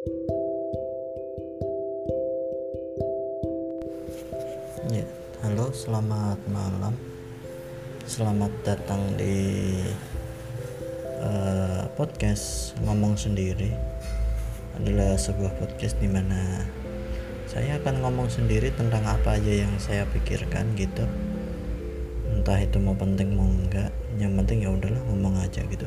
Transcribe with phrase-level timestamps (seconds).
[0.00, 0.16] Ya,
[5.44, 6.96] halo, selamat malam.
[8.08, 9.76] Selamat datang di
[11.20, 13.76] uh, podcast ngomong sendiri.
[14.80, 16.64] Adalah sebuah podcast di mana
[17.44, 21.04] saya akan ngomong sendiri tentang apa aja yang saya pikirkan gitu.
[22.32, 25.84] Entah itu mau penting mau enggak, yang penting ya udahlah ngomong aja gitu.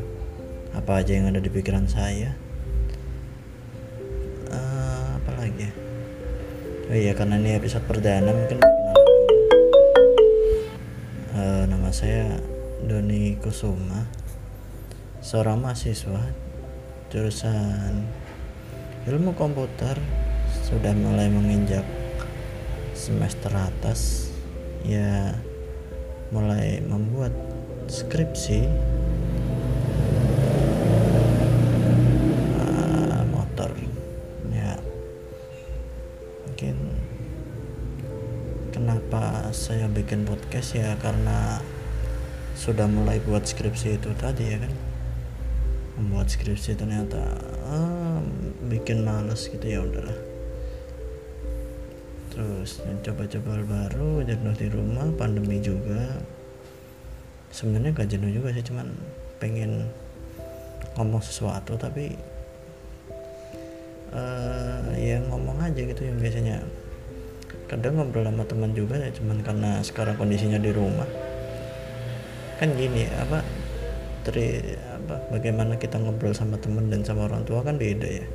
[0.77, 2.52] Apa aja yang ada di pikiran saya.
[6.83, 8.59] Oh iya karena ini episode perdana mungkin.
[11.31, 12.43] Uh, nama saya
[12.83, 14.03] Doni Kusuma.
[15.23, 16.27] Seorang mahasiswa
[17.07, 18.03] jurusan
[19.07, 19.95] ilmu komputer
[20.67, 21.87] sudah mulai menginjak
[22.91, 24.27] semester atas.
[24.83, 25.39] Ya
[26.35, 27.31] mulai membuat
[27.87, 28.67] skripsi
[39.03, 41.59] kenapa saya bikin podcast ya karena
[42.55, 44.73] sudah mulai buat skripsi itu tadi ya kan.
[45.99, 47.19] Membuat skripsi ternyata
[47.67, 48.23] ah,
[48.71, 50.15] bikin males gitu ya udahlah.
[52.31, 56.23] Terus coba-coba baru jenuh di rumah pandemi juga.
[57.51, 58.87] Sebenarnya gak jenuh juga sih cuman
[59.37, 59.91] pengen
[60.95, 62.15] ngomong sesuatu tapi
[64.15, 66.65] uh, ya ngomong aja gitu yang biasanya
[67.67, 71.07] kadang ngobrol sama teman juga ya cuman karena sekarang kondisinya di rumah.
[72.59, 73.43] Kan gini apa
[74.23, 78.27] dari apa bagaimana kita ngobrol sama teman dan sama orang tua kan beda ya.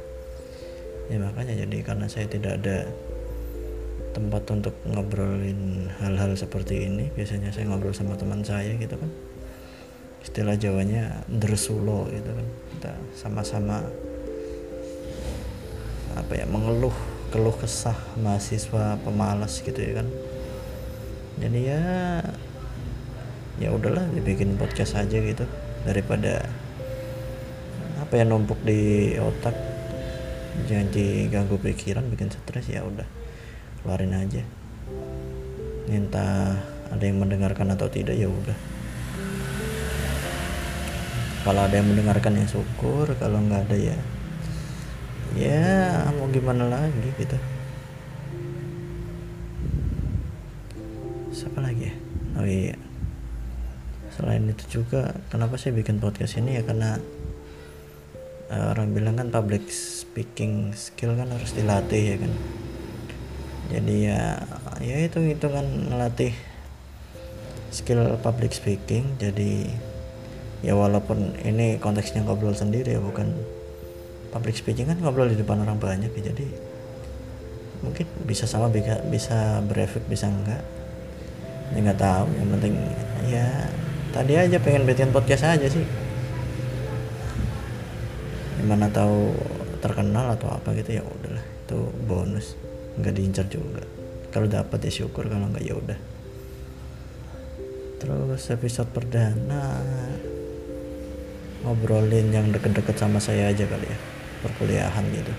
[1.09, 2.85] Ya makanya jadi karena saya tidak ada
[4.13, 9.11] tempat untuk ngobrolin hal-hal seperti ini biasanya saya ngobrol sama teman saya gitu kan.
[10.21, 12.47] Istilah Jawanya dersulo gitu kan.
[12.77, 13.81] Kita sama-sama
[16.19, 20.09] apa ya mengeluh keluh kesah mahasiswa pemalas gitu ya kan.
[21.39, 21.83] Jadi ya
[23.59, 25.45] ya udahlah dibikin podcast aja gitu
[25.83, 26.47] daripada
[27.99, 29.55] apa ya numpuk di otak
[30.67, 33.07] jangan diganggu pikiran bikin stres ya udah
[33.85, 34.43] keluarin aja.
[35.89, 38.59] Entah ada yang mendengarkan atau tidak ya udah.
[41.45, 43.99] Kalau ada yang mendengarkan ya syukur kalau nggak ada ya
[45.37, 47.37] ya mau gimana lagi gitu
[51.39, 51.95] siapa lagi ya?
[52.35, 52.75] Oh iya.
[54.11, 56.63] Selain itu juga kenapa saya bikin podcast ini ya?
[56.67, 56.99] Karena
[58.51, 62.33] uh, orang bilang kan public speaking skill kan harus dilatih ya kan?
[63.71, 64.23] Jadi ya
[64.83, 66.35] ya itu itu kan melatih
[67.71, 69.15] skill public speaking.
[69.23, 69.71] Jadi
[70.67, 73.31] ya walaupun ini konteksnya ngobrol sendiri ya bukan
[74.29, 76.47] public speaking kan ngobrol di depan orang banyak ya jadi
[77.79, 80.63] mungkin bisa sama bisa bisa berefek bisa enggak.
[81.75, 82.75] Ya nggak tahu yang penting
[83.29, 83.47] ya
[84.11, 85.85] tadi aja pengen bikin podcast aja sih.
[88.59, 89.37] Gimana tahu
[89.79, 91.79] terkenal atau apa gitu ya udahlah itu
[92.09, 92.59] bonus.
[92.99, 93.85] Nggak diincar juga.
[94.35, 95.99] Kalau dapat ya syukur kalau nggak ya udah.
[98.03, 99.79] Terus episode perdana.
[101.59, 105.35] Ngobrolin yang deket-deket sama saya aja kali ya perkuliahan gitu.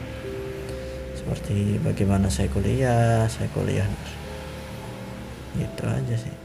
[1.16, 3.88] Seperti bagaimana saya kuliah saya kuliah.
[5.58, 6.36] Gitu aja sih.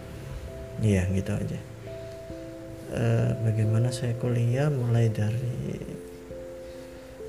[0.83, 1.59] Iya gitu aja.
[2.95, 3.03] E,
[3.47, 5.79] bagaimana saya kuliah mulai dari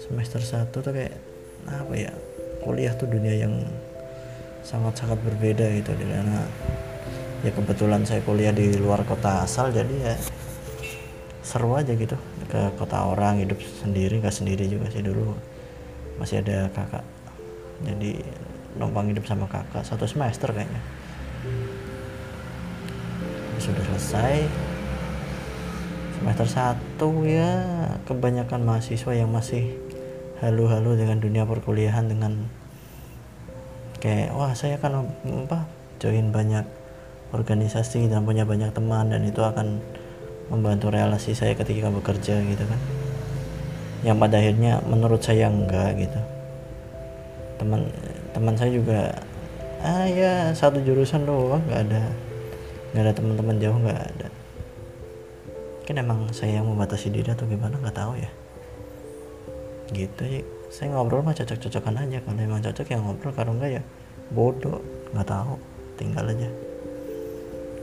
[0.01, 1.15] semester 1 tuh kayak
[1.65, 2.13] apa ya
[2.61, 3.53] kuliah tuh dunia yang
[4.65, 5.93] sangat-sangat berbeda gitu.
[5.93, 6.41] Karena
[7.45, 10.15] ya kebetulan saya kuliah di luar kota asal jadi ya
[11.55, 12.19] seru aja gitu.
[12.51, 15.31] Ke kota orang hidup sendiri gak sendiri juga sih dulu.
[16.19, 17.07] Masih ada kakak.
[17.87, 18.19] Jadi
[18.75, 20.83] numpang hidup sama kakak satu semester kayaknya.
[23.55, 24.51] Sudah selesai.
[26.19, 27.63] Semester satu ya
[28.03, 29.79] kebanyakan mahasiswa yang masih
[30.43, 32.51] halu-halu dengan dunia perkuliahan dengan
[34.03, 35.07] kayak wah saya akan
[35.47, 35.63] apa
[36.03, 36.67] join banyak
[37.31, 39.79] organisasi dan punya banyak teman dan itu akan
[40.49, 42.81] membantu relasi saya ketika bekerja gitu kan.
[44.05, 46.19] Yang pada akhirnya menurut saya enggak gitu.
[47.57, 47.89] Teman
[48.35, 48.99] teman saya juga
[49.81, 52.03] ah ya satu jurusan doang nggak ada
[52.93, 54.27] nggak ada teman-teman jauh nggak ada.
[55.85, 58.29] Kan emang saya yang membatasi diri atau gimana nggak tahu ya.
[59.89, 62.21] Gitu ya saya ngobrol mah cocok-cocokan aja.
[62.21, 63.83] Kalau emang cocok ya ngobrol kalau enggak ya
[64.29, 64.81] bodoh
[65.17, 65.57] nggak tahu.
[65.97, 66.49] Tinggal aja.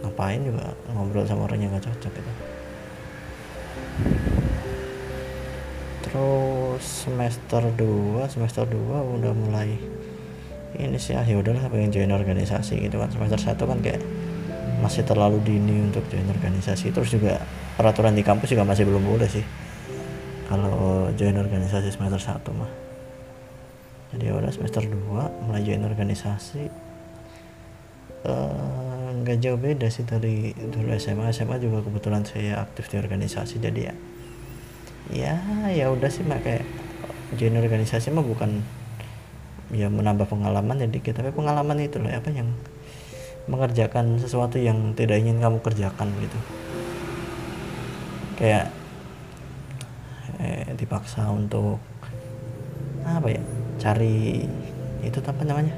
[0.07, 2.52] Ngapain juga ngobrol sama orang yang nggak cocok gitu
[6.13, 9.81] terus semester 2 semester 2 udah mulai
[10.77, 13.09] ini sih ah ya udahlah pengen join organisasi gitu kan.
[13.13, 14.01] Semester 1 kan kayak
[14.81, 16.93] masih terlalu dini untuk join organisasi.
[16.93, 17.41] Terus juga
[17.77, 19.45] peraturan di kampus juga masih belum boleh sih
[20.49, 22.73] kalau join organisasi semester 1 mah.
[24.13, 26.93] Jadi ya udah semester 2 mulai join organisasi.
[28.23, 33.03] Eh, nggak uh, jauh beda sih dari dulu SMA SMA juga kebetulan saya aktif di
[33.03, 33.95] organisasi jadi ya
[35.13, 35.37] ya
[35.69, 36.65] ya udah sih mah kayak
[37.37, 38.65] join organisasi mah bukan
[39.73, 42.49] ya menambah pengalaman ya dikit tapi pengalaman itu loh apa yang
[43.49, 46.39] mengerjakan sesuatu yang tidak ingin kamu kerjakan gitu.
[48.39, 48.71] Kayak
[50.39, 51.83] eh, dipaksa untuk
[53.03, 53.43] apa ya
[53.83, 54.47] cari
[55.03, 55.75] itu apa namanya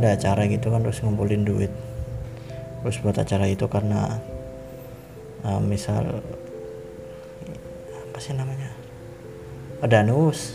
[0.00, 1.72] ada acara gitu kan terus ngumpulin duit.
[2.80, 4.16] Terus buat acara itu karena
[5.44, 6.24] uh, misal
[7.92, 8.72] apa sih namanya
[9.84, 10.52] danus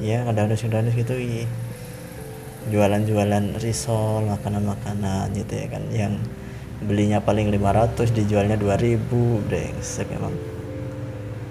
[0.00, 1.44] ya ada danus danus gitu iya.
[2.72, 6.14] jualan-jualan risol makanan-makanan gitu ya kan yang
[6.80, 8.96] belinya paling 500 dijualnya 2000
[9.48, 10.32] brengsek memang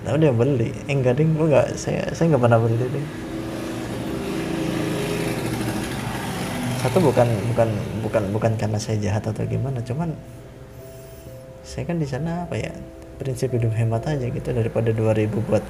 [0.02, 0.74] tapi dia beli.
[0.90, 1.38] Eh enggak ding.
[1.38, 3.31] Gua enggak saya saya enggak pernah beli ding
[6.82, 7.70] satu bukan bukan
[8.02, 10.18] bukan bukan karena saya jahat atau gimana cuman
[11.62, 12.74] saya kan di sana apa ya
[13.22, 14.50] prinsip hidup hemat aja gitu.
[14.50, 15.62] Daripada 2000 buat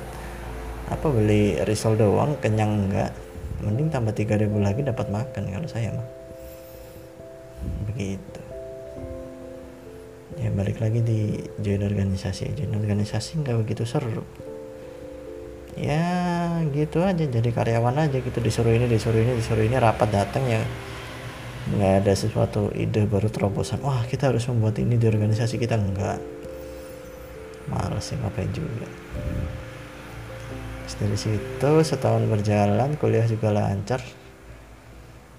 [0.87, 3.11] apa beli risol doang kenyang enggak
[3.59, 6.07] mending tambah 3000 lagi dapat makan kalau saya mah.
[7.91, 8.41] Begitu.
[10.39, 14.23] Ya balik lagi di join organisasi join organisasi nggak begitu seru.
[15.75, 16.07] Ya
[16.71, 17.27] gitu aja.
[17.27, 18.39] Jadi karyawan aja gitu.
[18.39, 20.63] Disuruh ini disuruh ini disuruh ini rapat datang ya
[21.69, 23.85] nggak ada sesuatu ide baru terobosan.
[23.85, 25.77] Wah kita harus membuat ini di organisasi kita.
[25.77, 26.17] Enggak
[27.69, 28.89] males sih ngapain juga.
[31.01, 34.01] Dari situ setahun berjalan kuliah juga lancar.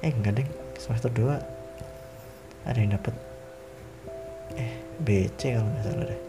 [0.02, 0.48] Eh enggak deh.
[0.78, 3.14] Semester 2 ada yang dapat
[4.58, 6.20] eh BC kalau nggak salah deh.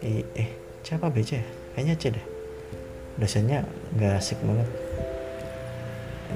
[0.00, 0.48] Eh, eh
[0.80, 1.44] siapa BC
[1.76, 2.26] kayaknya C deh.
[3.20, 4.68] Dosennya nggak asik banget.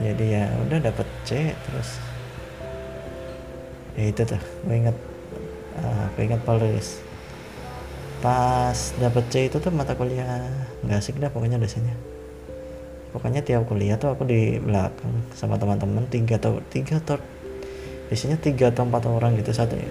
[0.04, 2.11] Jadi ya udah dapat C terus
[3.98, 4.42] ya itu tuh.
[4.66, 4.96] Gue inget
[5.78, 7.00] uh, gue inget Paulus
[8.22, 10.46] pas dapet C itu tuh mata kuliah
[10.86, 11.98] nggak asik dah pokoknya dosennya
[13.12, 17.20] pokoknya tiap kuliah tuh aku di belakang sama teman-teman tiga atau tiga atau
[18.08, 19.90] biasanya tiga atau empat orang gitu satu ya.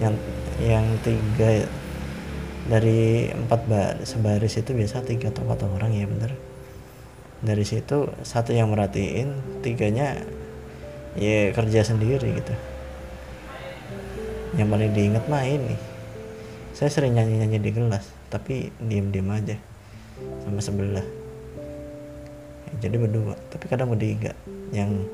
[0.00, 0.14] Yang
[0.60, 1.68] yang tiga
[2.68, 6.36] dari empat bar sebaris itu biasa tiga atau empat orang ya bener.
[7.40, 10.20] Dari situ satu yang merhatiin tiganya
[11.16, 12.54] ya kerja sendiri gitu
[14.60, 15.76] yang paling diinget mah ini.
[16.76, 19.56] Saya sering nyanyi-nyanyi di kelas tapi diem-diem aja.
[20.44, 21.04] Sama sebelah.
[22.84, 24.36] Jadi berdua tapi kadang bertiga.
[24.70, 25.08] Yang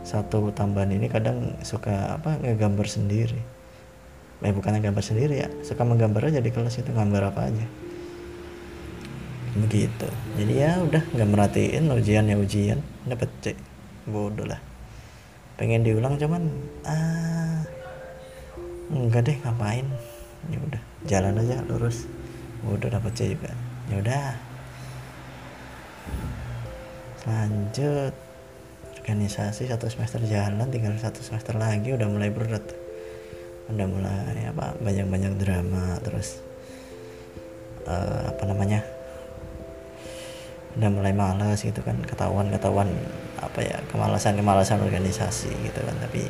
[0.00, 3.36] satu tambahan ini kadang suka apa ngegambar sendiri.
[4.40, 7.66] Eh bukan gambar sendiri ya suka menggambar aja di kelas itu gambar apa aja.
[9.60, 10.08] Begitu.
[10.40, 12.80] Jadi ya udah nggak merhatiin ujian ya ujian.
[13.04, 13.46] Dapet C.
[14.08, 14.58] Bodoh lah.
[15.60, 16.48] Pengen diulang cuman
[16.88, 17.60] ah
[18.90, 19.86] enggak deh ngapain?
[20.50, 22.04] Ya udah jalan aja lurus.
[22.66, 23.52] Udah dapet C juga.
[23.88, 24.28] Ya udah.
[27.24, 28.14] Lanjut.
[29.00, 32.62] Organisasi satu semester jalan tinggal satu semester lagi udah mulai berat.
[33.70, 36.42] Udah mulai apa banyak-banyak drama terus
[37.88, 38.84] uh, apa namanya?
[40.78, 42.92] Udah mulai malas gitu kan ketahuan ketahuan
[43.40, 46.28] apa ya kemalasan kemalasan organisasi gitu kan tapi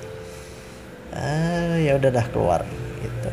[1.14, 2.62] uh, ya udah dah keluar
[3.00, 3.30] gitu.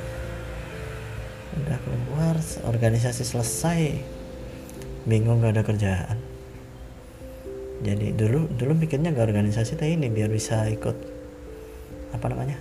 [1.63, 2.35] Udah keluar
[2.69, 3.97] organisasi selesai.
[5.07, 6.17] Bingung gak ada kerjaan.
[7.77, 10.97] Jadi dulu dulu mikirnya gak organisasi teh ini biar bisa ikut
[12.11, 12.57] apa namanya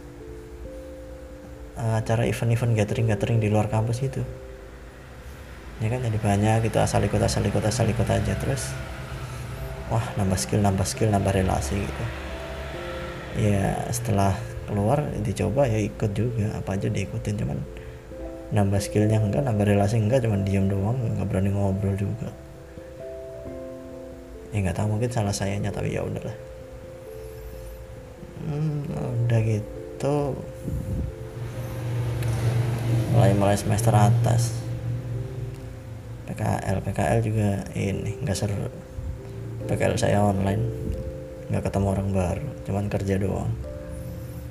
[1.77, 4.23] acara event-event gathering-gathering di luar kampus itu.
[5.77, 8.33] Ya kan jadi banyak gitu asal ikut asal ikut asal ikut aja.
[8.39, 8.73] Terus
[9.93, 12.05] wah nambah skill nambah skill nambah relasi gitu.
[13.37, 14.33] Ya setelah
[14.67, 16.53] keluar dicoba ya ikut juga.
[16.59, 17.59] Apa aja diikutin cuman
[18.55, 22.31] nambah skillnya enggak nambah relasi enggak cuman diam doang nggak berani ngobrol juga.
[24.55, 26.37] Ya nggak tahu mungkin salah sayanya tapi ya udahlah.
[28.47, 28.87] Hmm,
[29.27, 30.17] udah gitu.
[33.17, 34.55] Mulai mulai semester atas.
[36.27, 38.71] PKL PKL juga ini nggak seru.
[39.67, 40.63] PKL saya online
[41.47, 43.51] nggak ketemu orang baru cuman kerja doang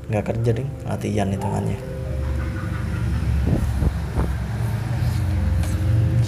[0.09, 0.69] nggak kerja ding.
[0.85, 1.95] Latihan hitungannya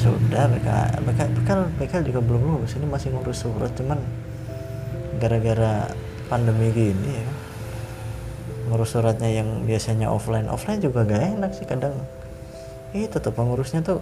[0.07, 0.69] sudah BK
[1.03, 1.49] BK BK,
[1.81, 2.77] BK juga belum lulus.
[2.79, 3.99] Ini masih ngurus surat cuman
[5.19, 5.91] gara-gara
[6.31, 7.27] pandemi gini ya.
[8.71, 10.47] Ngurus suratnya yang biasanya offline.
[10.47, 11.95] Offline juga gak enak sih kadang.
[12.95, 13.99] Itu tuh pengurusnya tuh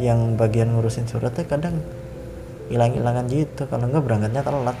[0.00, 1.80] yang bagian ngurusin suratnya kadang
[2.68, 3.68] hilang-hilangan gitu.
[3.68, 4.76] Kalau enggak berangkatnya telat.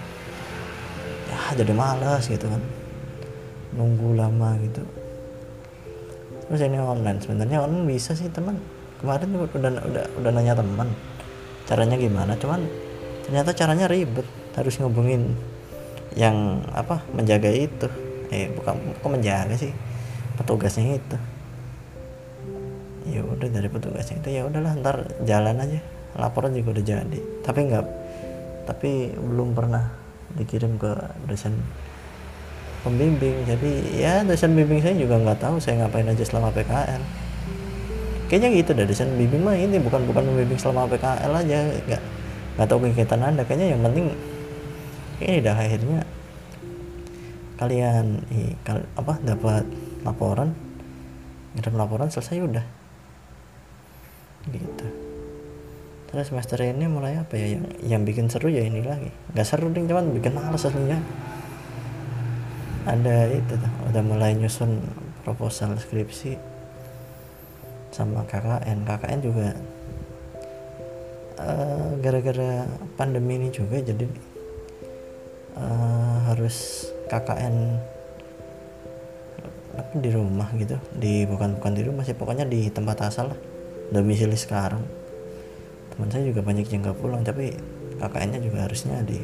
[1.26, 2.62] Ya jadi malas gitu kan
[3.74, 4.82] nunggu lama gitu.
[6.46, 7.18] Terus ini online.
[7.18, 8.60] Sebenarnya online bisa sih teman.
[9.02, 10.88] Kemarin juga udah udah udah nanya teman
[11.66, 12.32] caranya gimana.
[12.38, 12.62] Cuman
[13.26, 14.26] ternyata caranya ribet.
[14.54, 15.36] Harus ngubungin
[16.14, 17.90] yang apa menjaga itu.
[18.30, 19.74] Eh bukan kok menjaga sih?
[20.38, 21.16] Petugasnya itu.
[23.06, 24.96] Ya udah dari petugasnya itu ya udahlah ntar
[25.26, 25.80] jalan aja.
[26.16, 27.20] Laporan juga udah jadi.
[27.44, 27.84] Tapi nggak
[28.66, 29.94] tapi belum pernah
[30.34, 30.90] dikirim ke
[31.30, 31.54] dosen
[32.86, 33.42] pembimbing.
[33.42, 37.26] Jadi ya dosen bimbing saya juga nggak tahu saya ngapain aja selama PKL
[38.26, 42.02] kayaknya gitu deh dosen bimbing mah ini bukan bukan pembimbing selama PKL aja nggak
[42.58, 43.42] nggak tahu kegiatan anda.
[43.46, 44.06] Kayaknya yang penting
[45.22, 46.00] ini dah akhirnya.
[47.56, 49.64] Kalian i, kal, apa dapat
[50.04, 50.52] laporan
[51.56, 52.64] ngirim laporan selesai udah.
[54.52, 54.86] Gitu.
[56.12, 59.08] Terus semester ini mulai apa ya yang yang bikin seru ya ini lagi.
[59.32, 61.00] Nggak seru ding cuman bikin males aslinya
[62.86, 64.78] ada itu tuh udah mulai nyusun
[65.26, 66.38] proposal skripsi
[67.90, 69.48] sama KKN KKN juga
[71.42, 72.62] uh, gara-gara
[72.94, 74.06] pandemi ini juga jadi
[75.58, 77.54] uh, harus KKN
[79.76, 80.78] apa di rumah gitu.
[80.94, 83.38] Di bukan bukan di rumah sih pokoknya di tempat asal lah
[83.90, 84.80] domisili sekarang.
[85.90, 87.50] Teman saya juga banyak yang nggak pulang tapi
[87.98, 89.18] KKN-nya juga harusnya di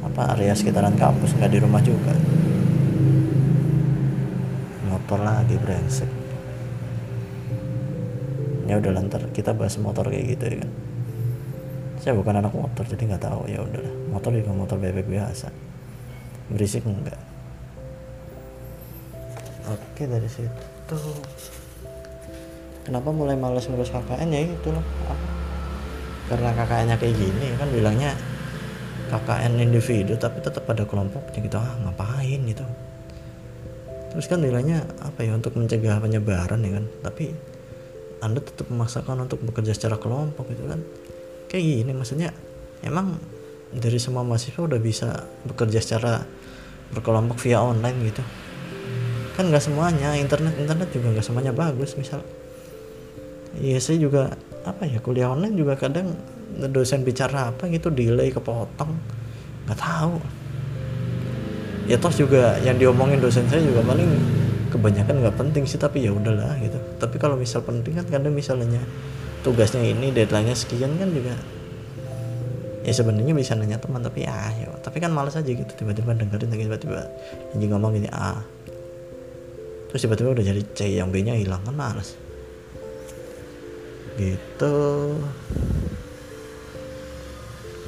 [0.00, 2.16] apa area sekitaran kampus nggak di rumah juga
[5.10, 6.06] motor lagi brengsek.
[8.70, 10.70] Ya udah lantar kita bahas motor kayak gitu ya kan.
[11.98, 13.50] Saya bukan anak motor jadi nggak tahu.
[13.50, 15.50] Ya udahlah motor juga motor bebek biasa.
[16.54, 17.18] Berisik enggak
[19.66, 20.98] oke dari situ.
[22.86, 24.86] Kenapa mulai males ngurus KKN ya itu loh?
[26.30, 28.14] Karena KKN kayak gini kan bilangnya
[29.10, 31.58] KKN individu tapi tetap ada kelompoknya gitu.
[31.58, 32.62] Ah ngapain gitu
[34.10, 36.84] terus kan nilainya apa ya untuk mencegah penyebaran ya kan.
[37.06, 37.24] Tapi
[38.20, 40.80] anda tetap memaksakan untuk bekerja secara kelompok gitu kan.
[41.48, 42.30] Kayak gini maksudnya
[42.84, 43.16] emang
[43.70, 46.22] dari semua mahasiswa udah bisa bekerja secara
[46.90, 48.22] berkelompok via online gitu.
[49.38, 52.20] Kan nggak semuanya internet internet juga nggak semuanya bagus misal.
[53.58, 54.34] Iya saya juga
[54.66, 56.12] apa ya kuliah online juga kadang
[56.70, 58.90] dosen bicara apa gitu delay kepotong.
[59.66, 60.39] Nggak tahu
[61.90, 64.06] ya toh juga yang diomongin dosen saya juga paling
[64.70, 66.78] kebanyakan nggak penting sih tapi ya udahlah gitu.
[67.02, 68.78] Tapi kalau misal penting kan kadang misalnya
[69.42, 71.34] tugasnya ini deadline-nya sekian kan juga
[72.86, 75.66] ya sebenarnya bisa nanya teman tapi ya ayo tapi kan males aja gitu.
[75.74, 77.10] Tiba-tiba dengerin tiba-tiba
[77.50, 78.38] anjing ngomong ini A
[79.90, 82.14] terus tiba-tiba udah jadi C yang B nya hilang kan males.
[84.14, 84.78] Gitu.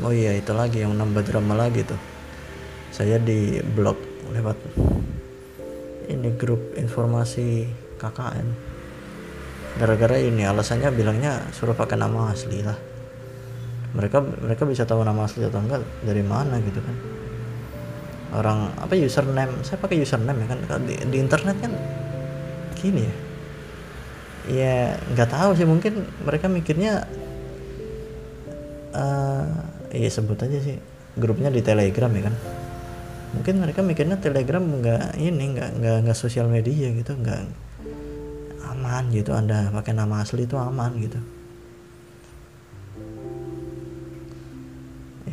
[0.03, 2.12] Oh iya itu lagi yang nambah drama lagi tuh
[2.93, 3.97] saya di blog
[4.37, 4.59] lewat
[6.13, 7.65] ini grup informasi
[7.97, 8.73] KKN
[9.81, 12.77] gara-gara ini alasannya bilangnya suruh pakai nama asli lah.
[13.93, 16.97] Mereka mereka bisa tahu nama asli atau enggak dari mana gitu kan.
[18.33, 19.65] Orang apa username?
[19.65, 20.59] Saya pakai username ya kan.
[20.85, 21.73] Di, di internet kan
[22.77, 23.15] gini ya.
[24.53, 24.77] Ya
[25.13, 27.09] nggak tahu sih mungkin mereka mikirnya
[28.93, 29.45] uh,
[29.93, 30.77] ya sebut aja sih.
[31.17, 32.37] Grupnya di telegram ya kan
[33.33, 37.49] mungkin mereka mikirnya telegram nggak ini nggak nggak nggak sosial media gitu nggak
[38.73, 41.21] aman gitu anda pakai nama asli itu aman gitu.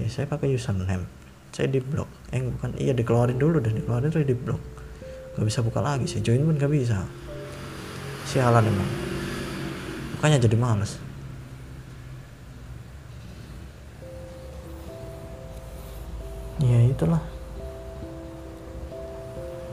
[0.10, 1.06] Saya pakai username.
[1.54, 4.62] Saya di blok eh bukan iya dikeluarin dulu dan dikeluarin terus di blok
[5.38, 6.10] gak bisa buka lagi.
[6.10, 7.06] Saya join pun gak bisa.
[8.26, 8.90] Sialan emang.
[10.18, 10.98] Makanya jadi males.
[16.60, 17.22] Ya itulah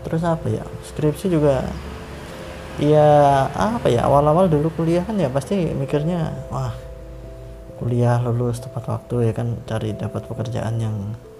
[0.07, 1.67] terus apa ya skripsi juga
[2.79, 6.71] ya apa ya awal-awal dulu kuliah kan ya pasti mikirnya wah
[7.83, 10.97] kuliah lulus tepat waktu ya kan cari dapat pekerjaan yang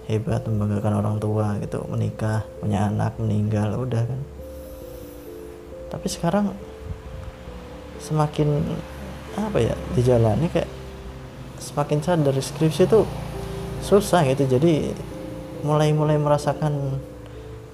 [0.07, 1.83] hebat membanggakan orang tua gitu.
[1.91, 4.19] Menikah punya anak meninggal udah kan.
[5.91, 6.55] Tapi sekarang
[7.99, 8.63] semakin
[9.37, 10.69] apa ya dijalani kayak
[11.59, 13.03] semakin sadar skripsi itu
[13.83, 14.47] susah gitu.
[14.47, 14.95] Jadi
[15.65, 17.01] mulai-mulai merasakan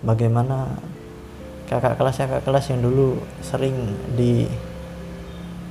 [0.03, 0.69] bagaimana
[1.65, 3.75] kakak kelas kakak kelas yang dulu sering
[4.13, 4.45] di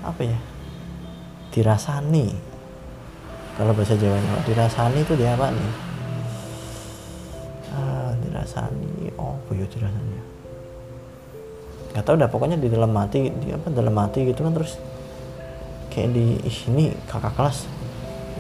[0.03, 0.39] apa ya
[1.53, 2.51] dirasani.
[3.53, 5.73] Kalau bahasa Jawanya dirasani itu dia apa nih?
[7.77, 10.33] Ah, dirasani oh ya dirasani
[11.93, 14.81] nggak tahu dah pokoknya di dalam mati di apa dalam mati gitu kan terus
[15.93, 17.69] kayak di ih, ini kakak kelas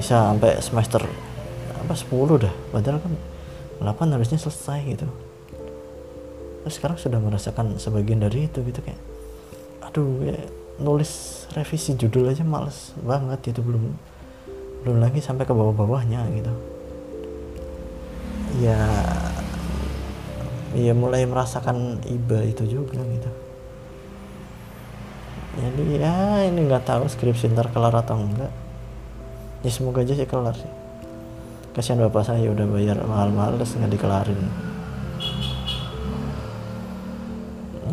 [0.00, 1.04] bisa sampai semester
[1.76, 2.54] apa 10 dah.
[2.72, 3.12] Padahal kan
[3.84, 5.04] 8 harusnya selesai gitu
[6.62, 8.98] terus sekarang sudah merasakan sebagian dari itu gitu kayak
[9.82, 10.38] aduh ya,
[10.78, 13.92] nulis revisi judul aja males banget gitu belum
[14.82, 16.52] belum lagi sampai ke bawah-bawahnya gitu.
[18.62, 18.78] Ya
[20.72, 23.30] ya mulai merasakan iba itu juga gitu.
[25.52, 28.50] Jadi ya ini nggak tahu skripsi ntar kelar atau enggak
[29.62, 30.72] ya semoga aja sih kelar sih.
[31.76, 34.71] Kasihan bapak saya udah bayar mahal-mahal terus nggak dikelarin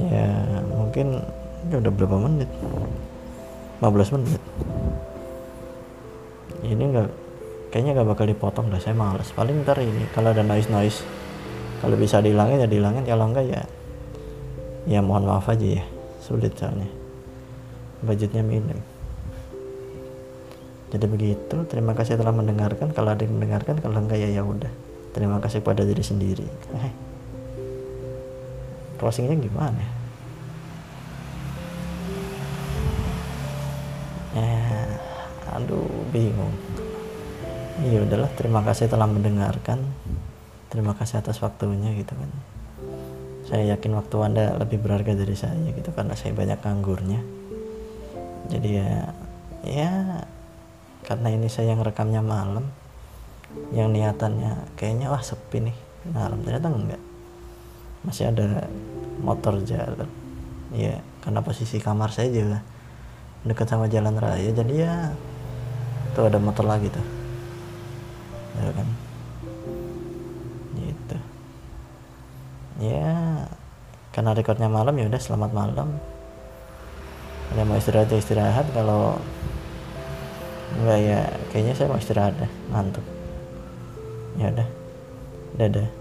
[0.08, 0.28] ya
[0.72, 1.20] mungkin
[1.68, 2.50] ya udah berapa menit?
[3.84, 4.42] 15 menit.
[6.64, 7.10] Ini enggak
[7.72, 9.32] kayaknya nggak bakal dipotong dah saya males.
[9.32, 11.00] Paling ntar ini kalau ada noise noise
[11.80, 13.04] kalau bisa dihilangin ya dihilangin.
[13.08, 13.62] Kalau enggak ya
[14.88, 15.84] ya mohon maaf aja ya.
[16.20, 16.88] Sulit soalnya.
[18.04, 18.80] Budgetnya minim.
[20.90, 22.92] Jadi begitu terima kasih telah mendengarkan.
[22.92, 24.72] Kalau ada yang mendengarkan kalau enggak ya ya udah.
[25.16, 26.46] Terima kasih pada diri sendiri.
[26.76, 26.94] Eh.
[29.00, 29.82] Closingnya gimana?
[34.36, 34.92] Eh
[35.56, 36.54] aduh bingung.
[37.80, 39.82] Iya udahlah terima kasih telah mendengarkan.
[40.70, 42.30] Terima kasih atas waktunya gitu kan.
[43.50, 47.24] Saya yakin waktu anda lebih berharga dari saya gitu karena saya banyak anggurnya.
[48.52, 49.10] Jadi ya
[49.66, 49.92] ya
[51.08, 52.70] karena ini saya yang rekamnya malam.
[53.74, 55.78] Yang niatannya kayaknya wah sepi nih
[56.14, 56.46] malam.
[56.46, 57.09] Ternyata enggak
[58.04, 58.68] masih ada
[59.20, 60.08] motor jalan.
[60.72, 62.60] Ya karena posisi kamar saya juga
[63.44, 64.94] dekat sama jalan raya jadi ya
[66.16, 67.06] tuh ada motor lagi tuh.
[68.60, 68.88] Ya kan?
[70.78, 71.18] Gitu.
[72.84, 73.14] Ya
[74.16, 75.90] karena rekornya malam ya udah selamat malam.
[77.50, 78.68] Ada mau istirahat ya istirahat.
[78.72, 79.18] Kalau
[80.80, 81.20] enggak ya
[81.50, 83.06] kayaknya saya mau istirahat deh ngantuk.
[84.38, 84.70] Ya udah
[85.60, 85.99] dadah